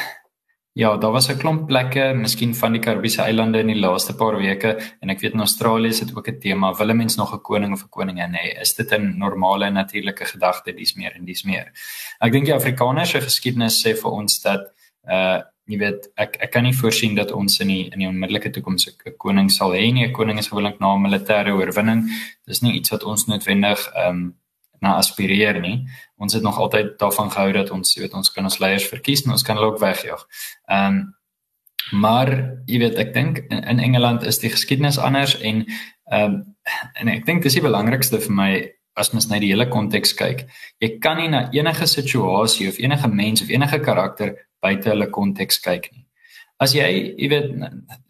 [0.77, 4.35] Ja, daar was 'n klomp plekke, miskien van die Karibiese eilande in die laaste paar
[4.37, 6.73] weke en ek weet in Australië is dit ook 'n tema.
[6.73, 8.59] Wil 'n mens nog 'n koning of 'n koningin hê?
[8.61, 11.71] Is dit 'n normale natuurlike gedagte dis meer en dis meer?
[12.19, 14.74] Ek dink die Afrikaanse geskiedenis sê vir ons dat
[15.09, 18.51] uh jy weet ek ek kan nie voorsien dat ons in die in die onmiddellike
[18.53, 20.05] toekoms 'n koning sal hê nie.
[20.05, 22.05] 'n Koning is gewoonlik na 'n militêre oorwinning.
[22.47, 24.35] Dis nie iets wat ons noodwendig ehm um,
[24.81, 25.87] na aspireer nie.
[26.17, 29.31] Ons het nog altyd daarvan gehou dat ons weet ons kan ons leiers verkies en
[29.31, 30.27] ons kan hulle ook wegjaag.
[30.69, 31.15] Ehm um,
[31.91, 32.29] maar
[32.65, 35.65] jy weet ek dink in, in Engeland is die geskiedenis anders en
[36.11, 36.55] ehm um,
[36.93, 38.51] en ek dink dis die belangrikste vir my
[38.95, 40.45] as mens na die hele konteks kyk.
[40.83, 45.59] Jy kan nie na enige situasie of enige mens of enige karakter buite hulle konteks
[45.63, 46.05] kyk nie.
[46.63, 46.85] As jy,
[47.19, 47.47] jy weet,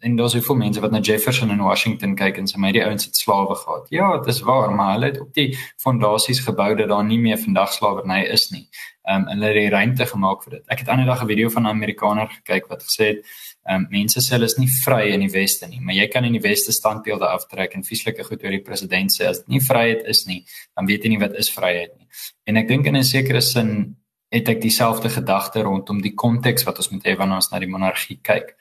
[0.06, 3.08] en daar's soveel mense wat na Jefferson in Washington kyk en sê my die ouens
[3.08, 3.88] het slawe gehad.
[3.90, 5.48] Ja, dit is waar, maar hulle het op die
[5.82, 8.68] fondasies gebou dat daar nie meer vandag slawerny is nie.
[9.08, 10.64] Ehm um, hulle het die ruimte gemaak vir dit.
[10.70, 13.26] Ek het ander dag 'n video van 'n Amerikaner gekyk wat gesê het
[13.66, 16.24] ehm um, mense sê hulle is nie vry in die weste nie, maar jy kan
[16.24, 19.60] in die weste standbeelde aftrek en vieslike goed oor die president sê as dit nie
[19.60, 20.44] vryheid is nie,
[20.76, 22.06] dan weet jy nie wat is vryheid nie.
[22.46, 23.96] En ek dink in 'n sekere sin
[24.30, 27.70] het ek dieselfde gedagte rondom die konteks wat ons moet hê wanneer ons na die
[27.70, 28.56] monargie kyk.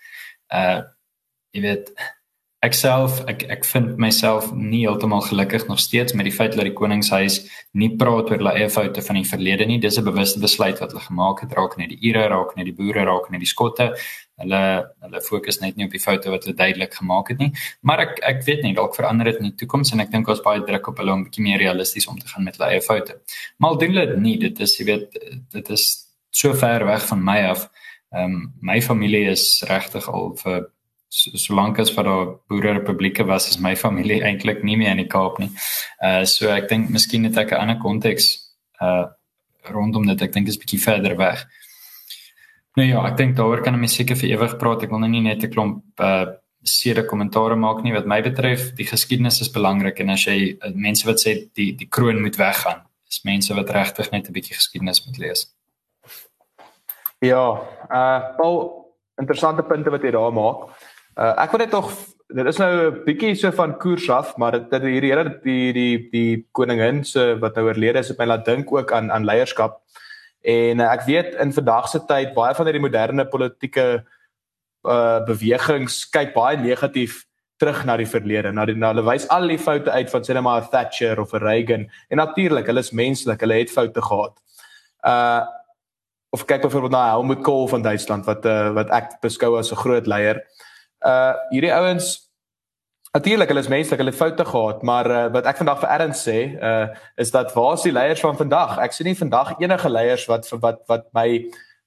[0.53, 0.81] Uh
[1.55, 1.93] jy weet
[2.65, 6.65] ek self ek ek vind myself nie heeltemal gelukkig nog steeds met die feit dat
[6.65, 7.39] die koningshuis
[7.78, 9.80] nie praat oor hulle eie foute van die verlede nie.
[9.80, 12.73] Dis 'n bewuste besluit wat hulle gemaak het raak net die Ire, raak net die
[12.73, 13.93] boere, raak net die skotte.
[14.41, 14.62] Hulle
[15.01, 17.51] hulle fokus net nie op die foute wat hulle duidelik gemaak het nie,
[17.82, 20.41] maar ek ek weet nie dalk verander dit in die toekoms en ek dink ons
[20.41, 23.19] baie druk op hulle om bietjie meer realisties om te gaan met hulle eie foute.
[23.58, 25.19] Maar doen hulle dit nie, dit is jy weet
[25.51, 27.69] dit is so ver weg van my af.
[28.15, 30.74] Ehm um, my familie is regtig al vir
[31.15, 35.12] solank as vir daai boere republieke was is my familie eintlik nie meer in die
[35.12, 35.51] Kaap nie.
[36.04, 38.32] Uh so ek dink miskien het ek 'n ander konteks
[38.82, 39.06] uh
[39.71, 40.21] rondom dit.
[40.21, 41.45] Ek dink dit is bietjie verder weg.
[42.75, 44.84] Nee ja, ek dink daaroor kan 'n mens seker vir ewig praat.
[44.84, 46.25] Ek wil nou nie net 'n klomp uh
[46.65, 48.73] sede kommentaare maak nie wat my betref.
[48.75, 52.38] Die geskiedenis is belangrik en as jy uh, mense wat sê die die kroon moet
[52.41, 55.45] weggaan, is mense wat regtig net 'n bietjie geskiedenis moet lees.
[57.21, 58.58] Ja, uh Paul,
[59.21, 60.73] interessante punte wat jy daar maak.
[61.15, 61.91] Uh ek wil net tog
[62.36, 65.73] dit is nou 'n bietjie so van koers af, maar dit dat hierdie hele die
[65.73, 69.25] die die koningin se wat nou oorlede is, het my laat dink ook aan aan
[69.25, 69.82] leierskap.
[70.41, 74.06] En uh, ek weet in vandag se tyd baie van hierdie moderne politieke
[74.84, 77.25] uh bewegings kyk baie negatief
[77.58, 78.51] terug na die verlede.
[78.51, 81.34] Na die na hulle wys al die foute uit van sê net maar Thatcher of
[81.34, 81.88] Reagan.
[82.10, 84.36] En natuurlik, hulle is menslik, hulle het foute gehad.
[85.04, 85.45] Uh
[86.36, 89.75] of kyk byvoorbeeld na Helmut Kohl van Duitsland wat uh wat ek beskou as 'n
[89.80, 90.36] groot leier.
[90.36, 90.74] Uh
[91.51, 92.25] hierdie ouens
[93.15, 96.23] Natuurlik, hulle is menslik, hulle het foute gehad, maar uh, wat ek vandag vir Erns
[96.27, 96.89] sê, uh
[97.21, 98.73] is dat waar is die leiers van vandag?
[98.83, 101.29] Ek sien nie vandag enige leiers wat wat wat my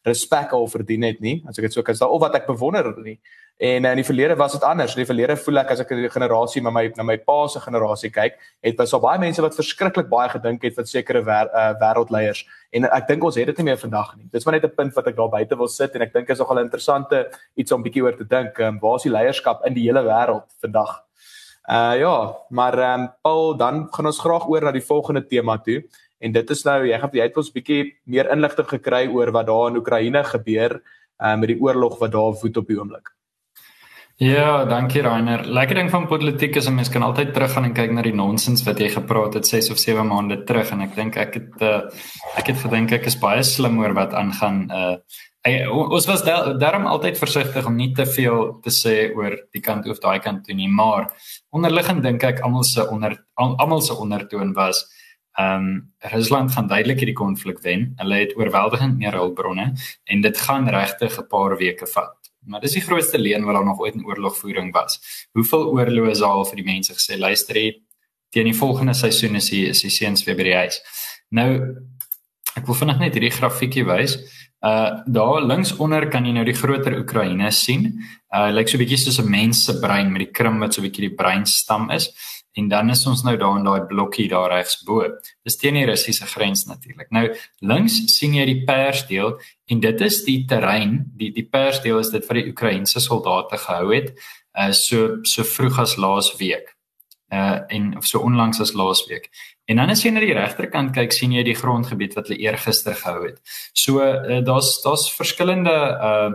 [0.09, 2.89] respek al verdien het nie, as ek dit so kan sê, of wat ek bewonder
[3.05, 3.19] nie.
[3.59, 4.93] En uh, in die verlede was dit anders.
[4.95, 7.59] In die verlede voel ek as ek die generasie met my na my pa se
[7.59, 11.51] generasie kyk, het was al baie mense wat verskriklik baie gedink het van sekere wer,
[11.51, 12.45] uh, wêreldleiers.
[12.71, 14.29] En ek dink ons het dit nie meer vandag nie.
[14.31, 16.39] Dis maar net 'n punt wat ek daar buite wil sit en ek dink is
[16.39, 18.59] nogal 'n interessante iets om bietjie oor te dink.
[18.61, 21.03] Um, waar is die leierskap in die hele wêreld vandag?
[21.69, 25.59] Uh ja, maar ehm um, Paul, dan gaan ons graag oor na die volgende tema
[25.59, 25.83] toe.
[26.21, 29.47] En dit is nou jy gaan jy het ons bietjie meer inligting gekry oor wat
[29.47, 30.81] daar in Oekraïne gebeur
[31.19, 33.18] uh met die oorlog wat daar woed op die oomblik.
[34.19, 35.45] Ja, dankie Rainer.
[35.47, 38.65] Lekker ding van politiek is 'n mens kan altyd teruggaan en kyk na die nonsens
[38.65, 41.83] wat jy gepraat het 6 of 7 maande terug en ek dink ek het uh,
[42.37, 44.97] ek het gedink ek is baie slim oor wat aangaan uh
[45.43, 46.25] Hey, ons was
[46.59, 50.45] daarom altyd versigtig om nie te veel te sê oor die kant of daai kant
[50.45, 51.13] toe nie, maar
[51.51, 54.85] onderliggend dink ek almal se onder almal se ondertoon was
[55.39, 57.93] ehm um, Rusland gaan duidelik hierdie konflik wen.
[57.97, 59.73] Hulle het oorweldigend meer hulpbronne
[60.05, 62.18] en dit gaan regtig 'n paar weke vat.
[62.49, 64.99] Maar dis die grootste leen wat daar nog ooit in oorlogvoering was.
[65.37, 67.77] Hoeveel oorloë is al vir die mense gesê luister hier
[68.35, 70.81] teen die volgende seisoen is die is die seuns weer by die huis.
[71.31, 71.49] Nou
[72.57, 74.19] ek wil vinnig net hierdie grafiekie wys.
[74.65, 77.93] Uh daar links onder kan jy nou die groter Oekraïne sien.
[78.35, 80.81] Uh lyk so 'n bietjie soos 'n mens se brein met die krim wat so
[80.81, 82.11] 'n bietjie die breinstam is.
[82.59, 85.05] En dan is ons nou daar in daai blokkie daar regs bo.
[85.47, 87.11] Dis teen die Russiese grens natuurlik.
[87.15, 87.29] Nou
[87.63, 89.37] links sien jy die persdeel
[89.71, 93.95] en dit is die terrein, die die persdeel is dit wat die Oekraïense soldate gehou
[93.95, 94.11] het
[94.59, 96.75] uh so so vroeg as laas week.
[97.31, 99.29] uh en of so onlangs as laasweek.
[99.69, 102.97] En dan as jy na die regterkant kyk, sien jy die grondgebied wat hulle eergister
[102.97, 103.43] gehou het.
[103.77, 105.75] So uh, daar's daar's verskillende
[106.11, 106.31] uh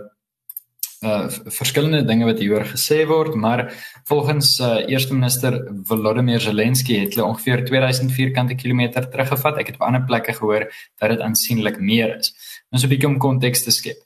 [1.04, 3.66] uh verskillende dinge wat hieroor gesê word, maar
[4.10, 9.58] volgens uh eerste minister Volodymyr Zelensky het hulle ongeveer 2000 vierkante kilometer teruggevat.
[9.58, 12.34] Ek het op ander plekke gehoor dat dit aansienlik meer is.
[12.72, 14.00] Nou so 'n bietjie om konteks te skep.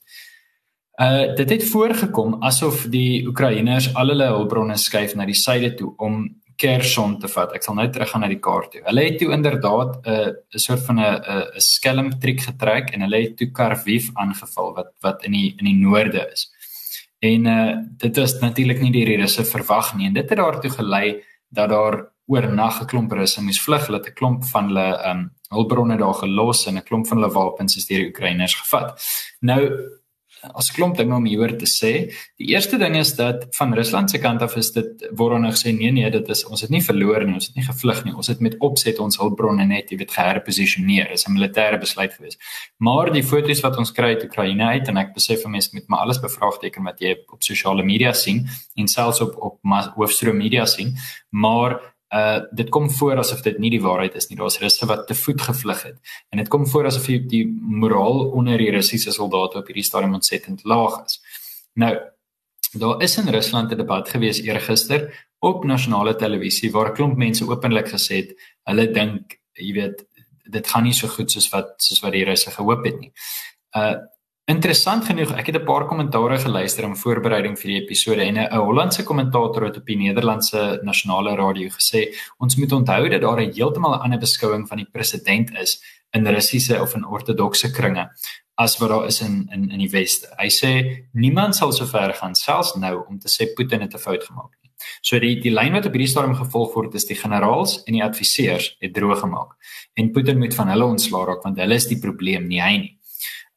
[1.02, 5.94] Uh dit het voorgekom asof die Oekraïners al hulle hulpbronne skuif na die suide toe
[5.98, 6.26] om
[6.58, 7.54] Kherson te vat.
[7.54, 8.82] Ek sal nou teruggaan na die kaart toe.
[8.88, 11.22] Hulle het toe inderdaad 'n uh, 'n soort van 'n
[11.56, 15.66] 'n skelm triek getrek en hulle het toe Kharkiv aangeval wat wat in die in
[15.66, 16.50] die noorde is.
[17.20, 21.24] En uh dit is natuurlik nie die Russe verwag nie en dit het daartoe gelei
[21.50, 25.98] dat daar oornag 'n klomp Russe moes vlug, het 'n klomp van hulle um hulpbronne
[25.98, 29.02] daar gelos en 'n klomp van hulle wapens is deur die Oekraïners gevat.
[29.40, 29.62] Nou
[30.54, 31.92] as klomp dinge om hieroor te sê.
[32.40, 35.74] Die eerste ding is dat van Rusland se kant af is dit word dan gesê
[35.76, 38.14] nee nee, dit is ons het nie verloor nie, ons het nie gevlug nie.
[38.14, 41.10] Ons het met opset ons hulpbronne net, jy weet, geherposisioneer.
[41.10, 42.38] Dit is 'n militêre besluit gewees.
[42.78, 45.98] Maar die foto's wat ons kry uit Oekraïne uit en ek besef mense met my
[45.98, 49.60] alles bevraagteken wat jy op sosiale media sien en selfs op op
[49.96, 50.96] hoofstroom media sien,
[51.30, 54.38] maar uh dit kom voor asof dit nie die waarheid is nie.
[54.38, 55.98] Daar's russe wat te voet gevlug het.
[56.30, 60.14] En dit kom voor asof die, die moraal onder die Russiese soldate op hierdie stadium
[60.14, 61.20] ontsettend laag is.
[61.74, 61.98] Nou,
[62.72, 67.48] daar is in Rusland 'n debat gewees eergister op nasionale televisie waar 'n klomp mense
[67.48, 68.32] openlik gesê het
[68.64, 70.06] hulle dink, jy weet,
[70.50, 73.12] dit gaan nie so goed soos wat soos wat die Russe gehoop het nie.
[73.76, 73.96] Uh
[74.48, 78.56] Interessant genoeg, ek het 'n paar kommentare geluister in voorbereiding vir die episode en 'n
[78.56, 83.52] Hollandse kommentator het op die Nederlandse nasionale radio gesê, ons moet onthou dat daar 'n
[83.52, 85.82] heeltemal 'n ander beskouing van die president is
[86.14, 88.10] in Russiese of in ortodokse kringe
[88.56, 90.28] as wat daar is in in in die weste.
[90.38, 94.00] Hy sê niemand sal so ver gaan selfs nou om te sê Putin het 'n
[94.00, 94.72] fout gemaak nie.
[95.02, 98.04] So die die lyn wat op hierdie stadium gevolg word is die generaals en die
[98.04, 99.52] adviseurs het droog gemaak
[99.96, 102.98] en Putin moet van hulle ontslaa raak want hulle is die probleem nie hy nie.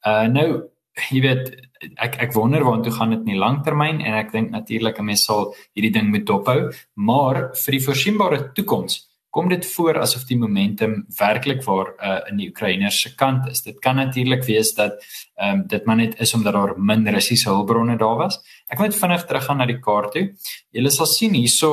[0.04, 0.62] Uh nou
[1.14, 1.52] jy weet
[1.96, 5.24] ek ek wonder waartoe gaan dit in die langtermyn en ek dink natuurlik 'n mens
[5.24, 10.38] sal hierdie ding moet dophou maar vir die voorsienbare toekoms kom dit voor asof die
[10.38, 13.62] momentum werklik waar uh, in die Oekraïners se kant is.
[13.62, 14.98] Dit kan natuurlik wees dat
[15.38, 18.40] um, dit maar net is omdat daar min Russiese hulpbronne daar was.
[18.66, 20.24] Ek moet vinnig teruggaan na die kaart toe.
[20.74, 21.70] Julle sal sien hierso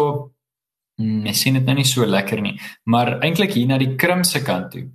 [0.98, 2.56] hmm, mens sien dit nou nie so lekker nie
[2.90, 4.88] maar eintlik hier na die Krim se kant toe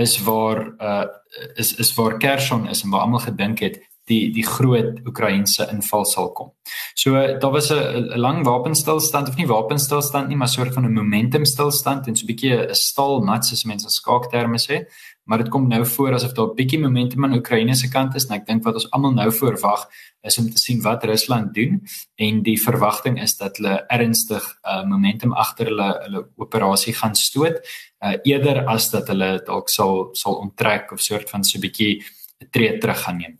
[0.00, 1.06] is waar uh
[1.54, 3.78] is is waar Kherson is en waar almal gedink het
[4.10, 6.50] die die groot Oekraïense inval sal kom.
[6.94, 11.44] So daar was 'n lang wapenstilstand of nie wapenstilstand nie, maar soort van 'n momentum
[11.44, 14.86] stilstand en so 'n bietjie 'n stal mats as mense skaakterme sê,
[15.30, 18.26] maar dit kom nou voor asof daar 'n bietjie momentum aan Oekraïne se kant is
[18.26, 19.86] en ek dink wat ons almal nou verwag
[20.22, 21.82] is om te sien wat Rusland doen
[22.14, 27.62] en die verwagting is dat hulle ernstig uh, momentum agter hulle hulle operasie gaan stoot
[28.04, 32.02] uh, eerder as dat hulle dalk sal sal onttrek of soort van so 'n bietjie
[32.42, 33.38] 'n tree terug gaan neem.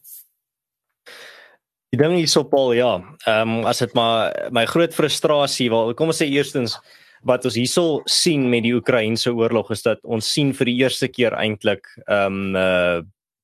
[1.90, 3.02] Die ding hierso Paul, ja.
[3.26, 6.78] Ehm um, as dit maar my groot frustrasie, wel kom ons sê eerstens
[7.26, 11.08] wat ons hierso sien met die Oekraïense oorlog is dat ons sien vir die eerste
[11.08, 13.00] keer eintlik ehm um, uh,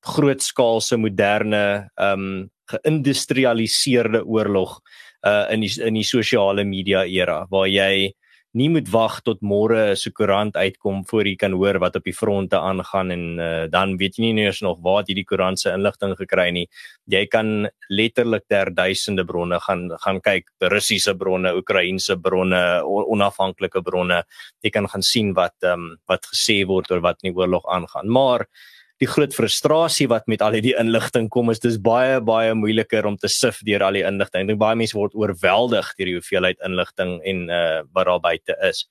[0.06, 4.80] grootskaalse moderne ehm um, geïndustrialiseerde oorlog
[5.26, 8.12] uh in die in die sosiale media era waar jy
[8.56, 12.14] nie moet wag tot môre so koerant uitkom voor jy kan hoor wat op die
[12.16, 15.72] fronte aangaan en uh, dan weet jy nie eers nog waar jy die koerant se
[15.74, 16.64] inligting gekry nie.
[17.12, 24.22] Jy kan letterlik ter duisende bronne gaan gaan kyk, Russiese bronne, Oekraïense bronne, onafhanklike bronne.
[24.64, 27.66] Jy kan gaan sien wat ehm um, wat gesê word oor wat in die oorlog
[27.68, 28.08] aangaan.
[28.08, 28.46] Maar
[29.02, 33.18] die groot frustrasie wat met al hierdie inligting kom is dis baie baie moeiliker om
[33.20, 34.46] te sif deur al die inligting.
[34.46, 38.56] Ek dink baie mense word oorweldig deur die hoeveelheid inligting en uh wat daar buite
[38.64, 38.86] is.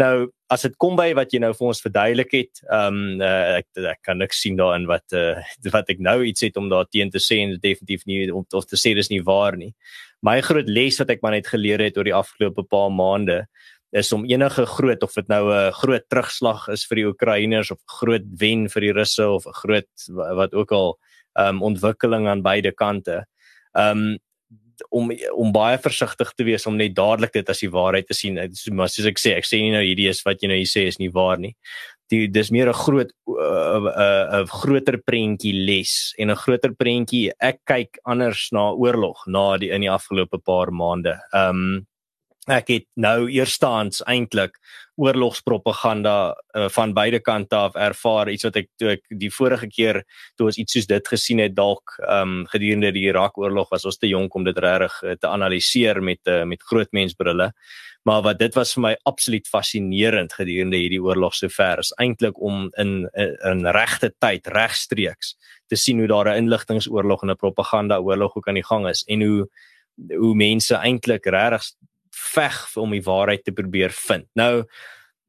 [0.00, 3.58] Nou as dit kom by wat jy nou vir ons verduidelik het, ehm um, uh,
[3.60, 5.36] ek ek kan niks sien daarin wat uh
[5.74, 8.68] wat ek nou iets het om daar teen te sê en definitief nie om of
[8.68, 9.74] te sê dis nie waar nie.
[10.24, 13.42] My groot les wat ek maar net geleer het oor die afgelope paar maande
[13.92, 17.78] is om enige groot of dit nou 'n groot terugslag is vir die Oekraïners of
[18.00, 19.90] groot wen vir die Russe of 'n groot
[20.36, 20.98] wat ook al
[21.38, 23.26] um, ontwikkeling aan beide kante.
[23.72, 24.18] Um,
[24.88, 28.38] om om baie versigtig te wees om net dadelik dit as die waarheid te sien.
[28.72, 30.86] Maar soos ek sê, ek sê nie nou hierdie is wat jy nou hier sê
[30.88, 31.54] is nie waar nie.
[32.10, 36.74] Die dis meer 'n groot 'n uh, uh, uh, groter prentjie les en 'n groter
[36.74, 41.20] prentjie ek kyk anders na oorlog na die in die afgelope paar maande.
[41.32, 41.86] Um,
[42.50, 44.56] ek het nou eerstaans eintlik
[44.98, 48.28] oorlogspropaganda uh, van beide kante af ervaar.
[48.28, 50.02] Iets wat ek toe ek die vorige keer
[50.36, 53.98] toe ons iets soos dit gesien het dalk um, gedurende die Irak oorlog was ons
[53.98, 57.52] te jonk om dit regtig uh, te analiseer met uh, met groot mensbrille.
[58.02, 62.66] Maar wat dit was vir my absoluut fascinerend gedurende hierdie oorlog sover is eintlik om
[62.74, 65.36] in in regte tyd regstreeks
[65.70, 69.04] te sien hoe daar 'n inligtingoorlog en 'n propaganda oorlog ook aan die gang is
[69.06, 69.48] en hoe
[70.18, 71.70] hoe mense eintlik regtig
[72.12, 74.28] veg om die waarheid te probeer vind.
[74.38, 74.64] Nou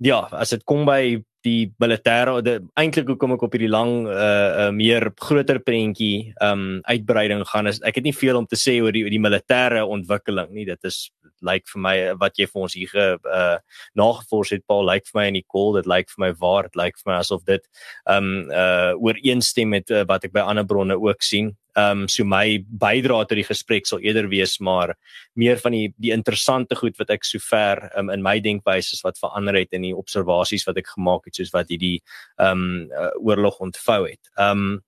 [0.04, 2.38] ja, as dit kom by die militêre
[2.80, 7.82] eintlik hoekom ek op hierdie lang uh, uh meer groter prentjie um uitbreiding gaan is
[7.84, 11.10] ek het nie veel om te sê oor die die militêre ontwikkeling nie dit is
[11.44, 13.08] lyk vir my wat jy vir ons hier ge
[13.40, 13.58] uh
[14.00, 16.80] nagevors het Paul lyk vir my in die call dit lyk vir my waar dit
[16.80, 17.68] lyk vir my asof dit
[18.10, 22.24] um uh ooreenstem met uh, wat ek by ander bronne ook sien Ehm um, so
[22.24, 24.94] my bydrae tot die gesprek sal eerder wees maar
[25.34, 29.58] meer van die die interessante goed wat ek sover um, in my denkwyse wat verander
[29.58, 31.98] het in die observasies wat ek gemaak het soos wat hierdie
[32.38, 34.22] ehm um, uh, oorlog ontvou het.
[34.38, 34.82] Ehm um,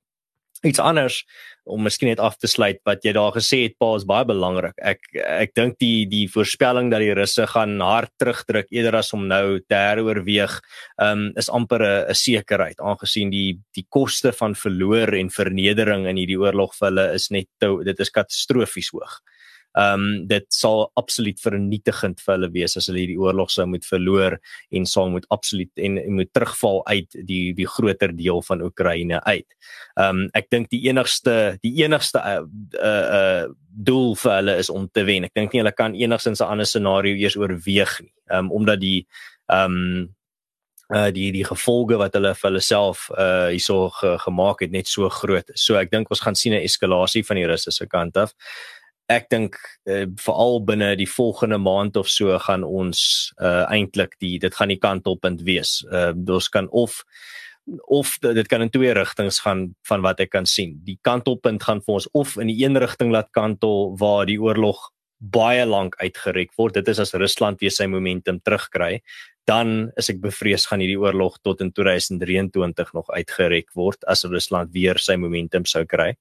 [0.65, 1.23] iets anders
[1.65, 4.75] om miskien net af te sluit wat jy daar gesê het pa is baie belangrik.
[4.77, 9.25] Ek ek dink die die voorspelling dat die russe gaan hard terugdruk eerder as om
[9.27, 10.59] nou te heroorweeg,
[11.01, 16.41] um, is amper 'n sekerheid aangesien die die koste van verloor en vernedering in hierdie
[16.41, 19.21] oorlog vir hulle is net te, dit is katastrofies hoog
[19.75, 23.83] ehm um, dit sal absoluut vernietigend vir hulle wees as hulle hierdie oorlog sou moet
[23.83, 24.37] verloor
[24.71, 29.19] en sal moet absoluut en, en moet terugval uit die die groter deel van Oekraïne
[29.25, 29.47] uit.
[29.99, 32.41] Ehm um, ek dink die enigste die enigste uh
[32.79, 35.25] uh, uh doel vir hulle is om te wen.
[35.27, 38.13] Ek dink nie hulle kan enigsins 'n ander scenario eers oorweeg nie.
[38.31, 39.07] Ehm um, omdat die
[39.51, 40.15] ehm um,
[40.95, 44.87] uh die die gevolge wat hulle vir hulle self uh hierso ge, gemaak het net
[44.87, 45.51] so groot.
[45.55, 48.33] So ek dink ons gaan sien 'n eskalasie van die Russe se kant af
[49.11, 49.57] ek dink
[49.89, 54.73] uh, veral binne die volgende maand of so gaan ons uh, eintlik die dit gaan
[54.73, 55.79] die kantelpunt wees.
[55.91, 57.03] Uh, ons kan of
[57.89, 60.75] of dit kan in twee rigtings gaan van wat ek kan sien.
[60.85, 64.91] Die kantelpunt gaan vir ons of in die een rigting laat kantel waar die oorlog
[65.17, 66.75] baie lank uitgerek word.
[66.77, 68.99] Dit is as Rusland weer sy momentum terugkry,
[69.49, 74.73] dan is ek bevrees gaan hierdie oorlog tot in 2023 nog uitgerek word as Rusland
[74.73, 76.13] weer sy momentum sou kry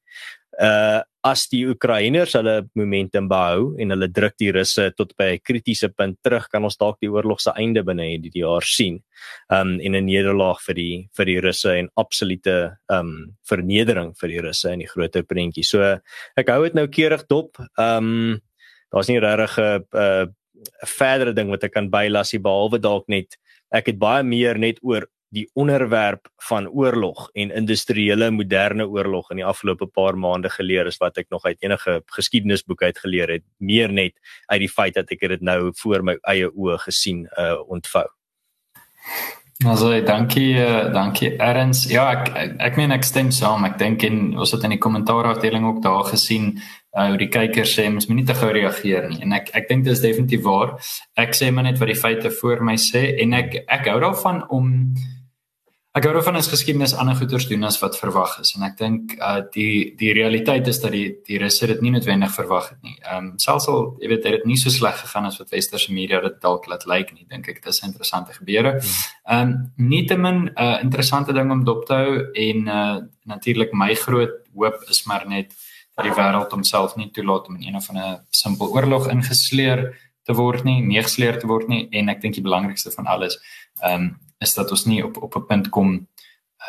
[0.61, 5.41] uh as die Oekraïners hulle momentum behou en hulle druk die Russe tot by 'n
[5.41, 9.03] kritiese punt terug, kan ons dalk die oorlog se einde binne hierdie jaar sien.
[9.49, 14.41] Um en 'n nederlaag vir die vir die Russe en absolute um vernedering vir die
[14.41, 15.65] Russe in die groter prentjie.
[15.65, 15.81] So
[16.37, 17.57] ek hou dit nou keurig dop.
[17.79, 18.41] Um
[18.93, 20.35] daar's nie regtig 'n 'n
[20.87, 23.37] verdere ding wat ek kan bylas nie behalwe dalk net
[23.73, 29.43] ek het baie meer net oor die onderwerp van oorlog en industriële moderne oorlog in
[29.43, 33.47] die afgelope paar maande geleer is wat ek nog uit enige geskiedenisboek uit geleer het
[33.59, 34.15] meer net
[34.47, 38.07] uit die feit dat ek dit nou voor my eie oë gesien uh ontvou.
[39.65, 41.85] Also dankie uh, dankie Erns.
[41.91, 43.65] Ja, ek ek meen ek stem saam.
[43.65, 46.57] Ek dink en ons het in die kommentaarafdeling ook daar gesien
[46.95, 49.21] uh hoe die kykers sê mens moet nie te gou reageer nie.
[49.23, 50.77] En ek ek dink dit is definitief waar.
[51.19, 54.43] Ek sê maar net wat die feite voor my sê en ek ek hou daarvan
[54.51, 54.71] om
[55.95, 59.13] Ek hoor van ons geskiedenis ander goeters doen as wat verwag is en ek dink
[59.23, 62.97] uh die die realiteit is dat die die russe dit nie noodwendig verwag het nie.
[63.05, 65.95] Ehm um, selfs al jy weet dit het nie so sleg gegaan as wat westerse
[65.95, 68.73] media dit dalk laat lyk nie, dink ek dit is interessante gebeure.
[68.81, 69.53] Ehm um,
[69.93, 74.83] nietemin 'n uh, interessante ding om dop te hou en uh natuurlik my groot hoop
[74.91, 75.55] is maar net
[75.95, 79.95] dat die wêreld homself nie toelaat om in een of 'n simpel oorlog ingesleer
[80.25, 83.39] te word nie, neergesleer te word nie en ek dink die belangrikste van alles
[83.83, 86.07] ehm um, is dat ons nie op op 'n punt kom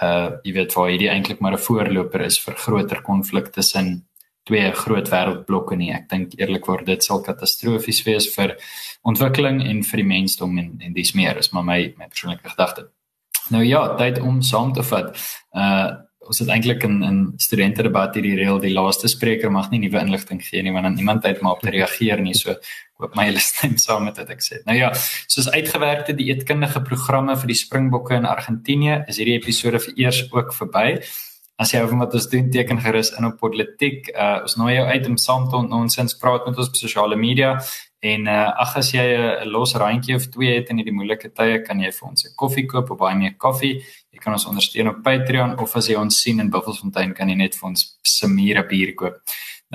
[0.01, 4.05] uh jy weet waar hierdie eintlik maar 'n voorloper is vir groter konflik tussen
[4.45, 5.91] twee groot wêreldblokke nie.
[5.91, 8.55] Ek dink eerlikwaar dit sal katastrofies wees vir
[9.01, 12.89] ontwikkeling en vir die mensdom en en dis meer is maar my my persoonlike gedagte.
[13.49, 15.15] Nou ja, tyd om saam te vat.
[15.53, 15.93] Uh
[16.25, 19.99] ons het eintlik in in studente debat hierdie reël die laaste spreker mag nie nuwe
[20.01, 22.55] inligting gee nie want dan iemand tyd maar op te reageer nie so
[23.01, 24.61] hoop my hulle stem saam met wat ek sê.
[24.67, 24.91] Nou ja,
[25.31, 30.53] soos uitgewerkte dieetkundige programme vir die Springbokke in Argentinië is hierdie episode vir eers ook
[30.55, 31.01] verby.
[31.55, 34.09] As jy oor wat ons doen teken gerus in op politiek.
[34.11, 37.55] Uh ons nooi jou uit om saam te nonsens praat met ons op sosiale media
[38.05, 41.61] en uh ag as jy 'n los randjie of twee het in hierdie moeilike tye
[41.63, 43.81] kan jy vir ons 'n koffie koop op baie meer koffie.
[44.11, 47.35] Jy kan ons ondersteun op Patreon of as jy ons sien in Buffelsfontein kan jy
[47.35, 49.15] net vir ons Samira bier koop.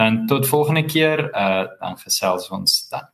[0.01, 3.05] Dan tot volgende keer, uh dan gesels ons dan.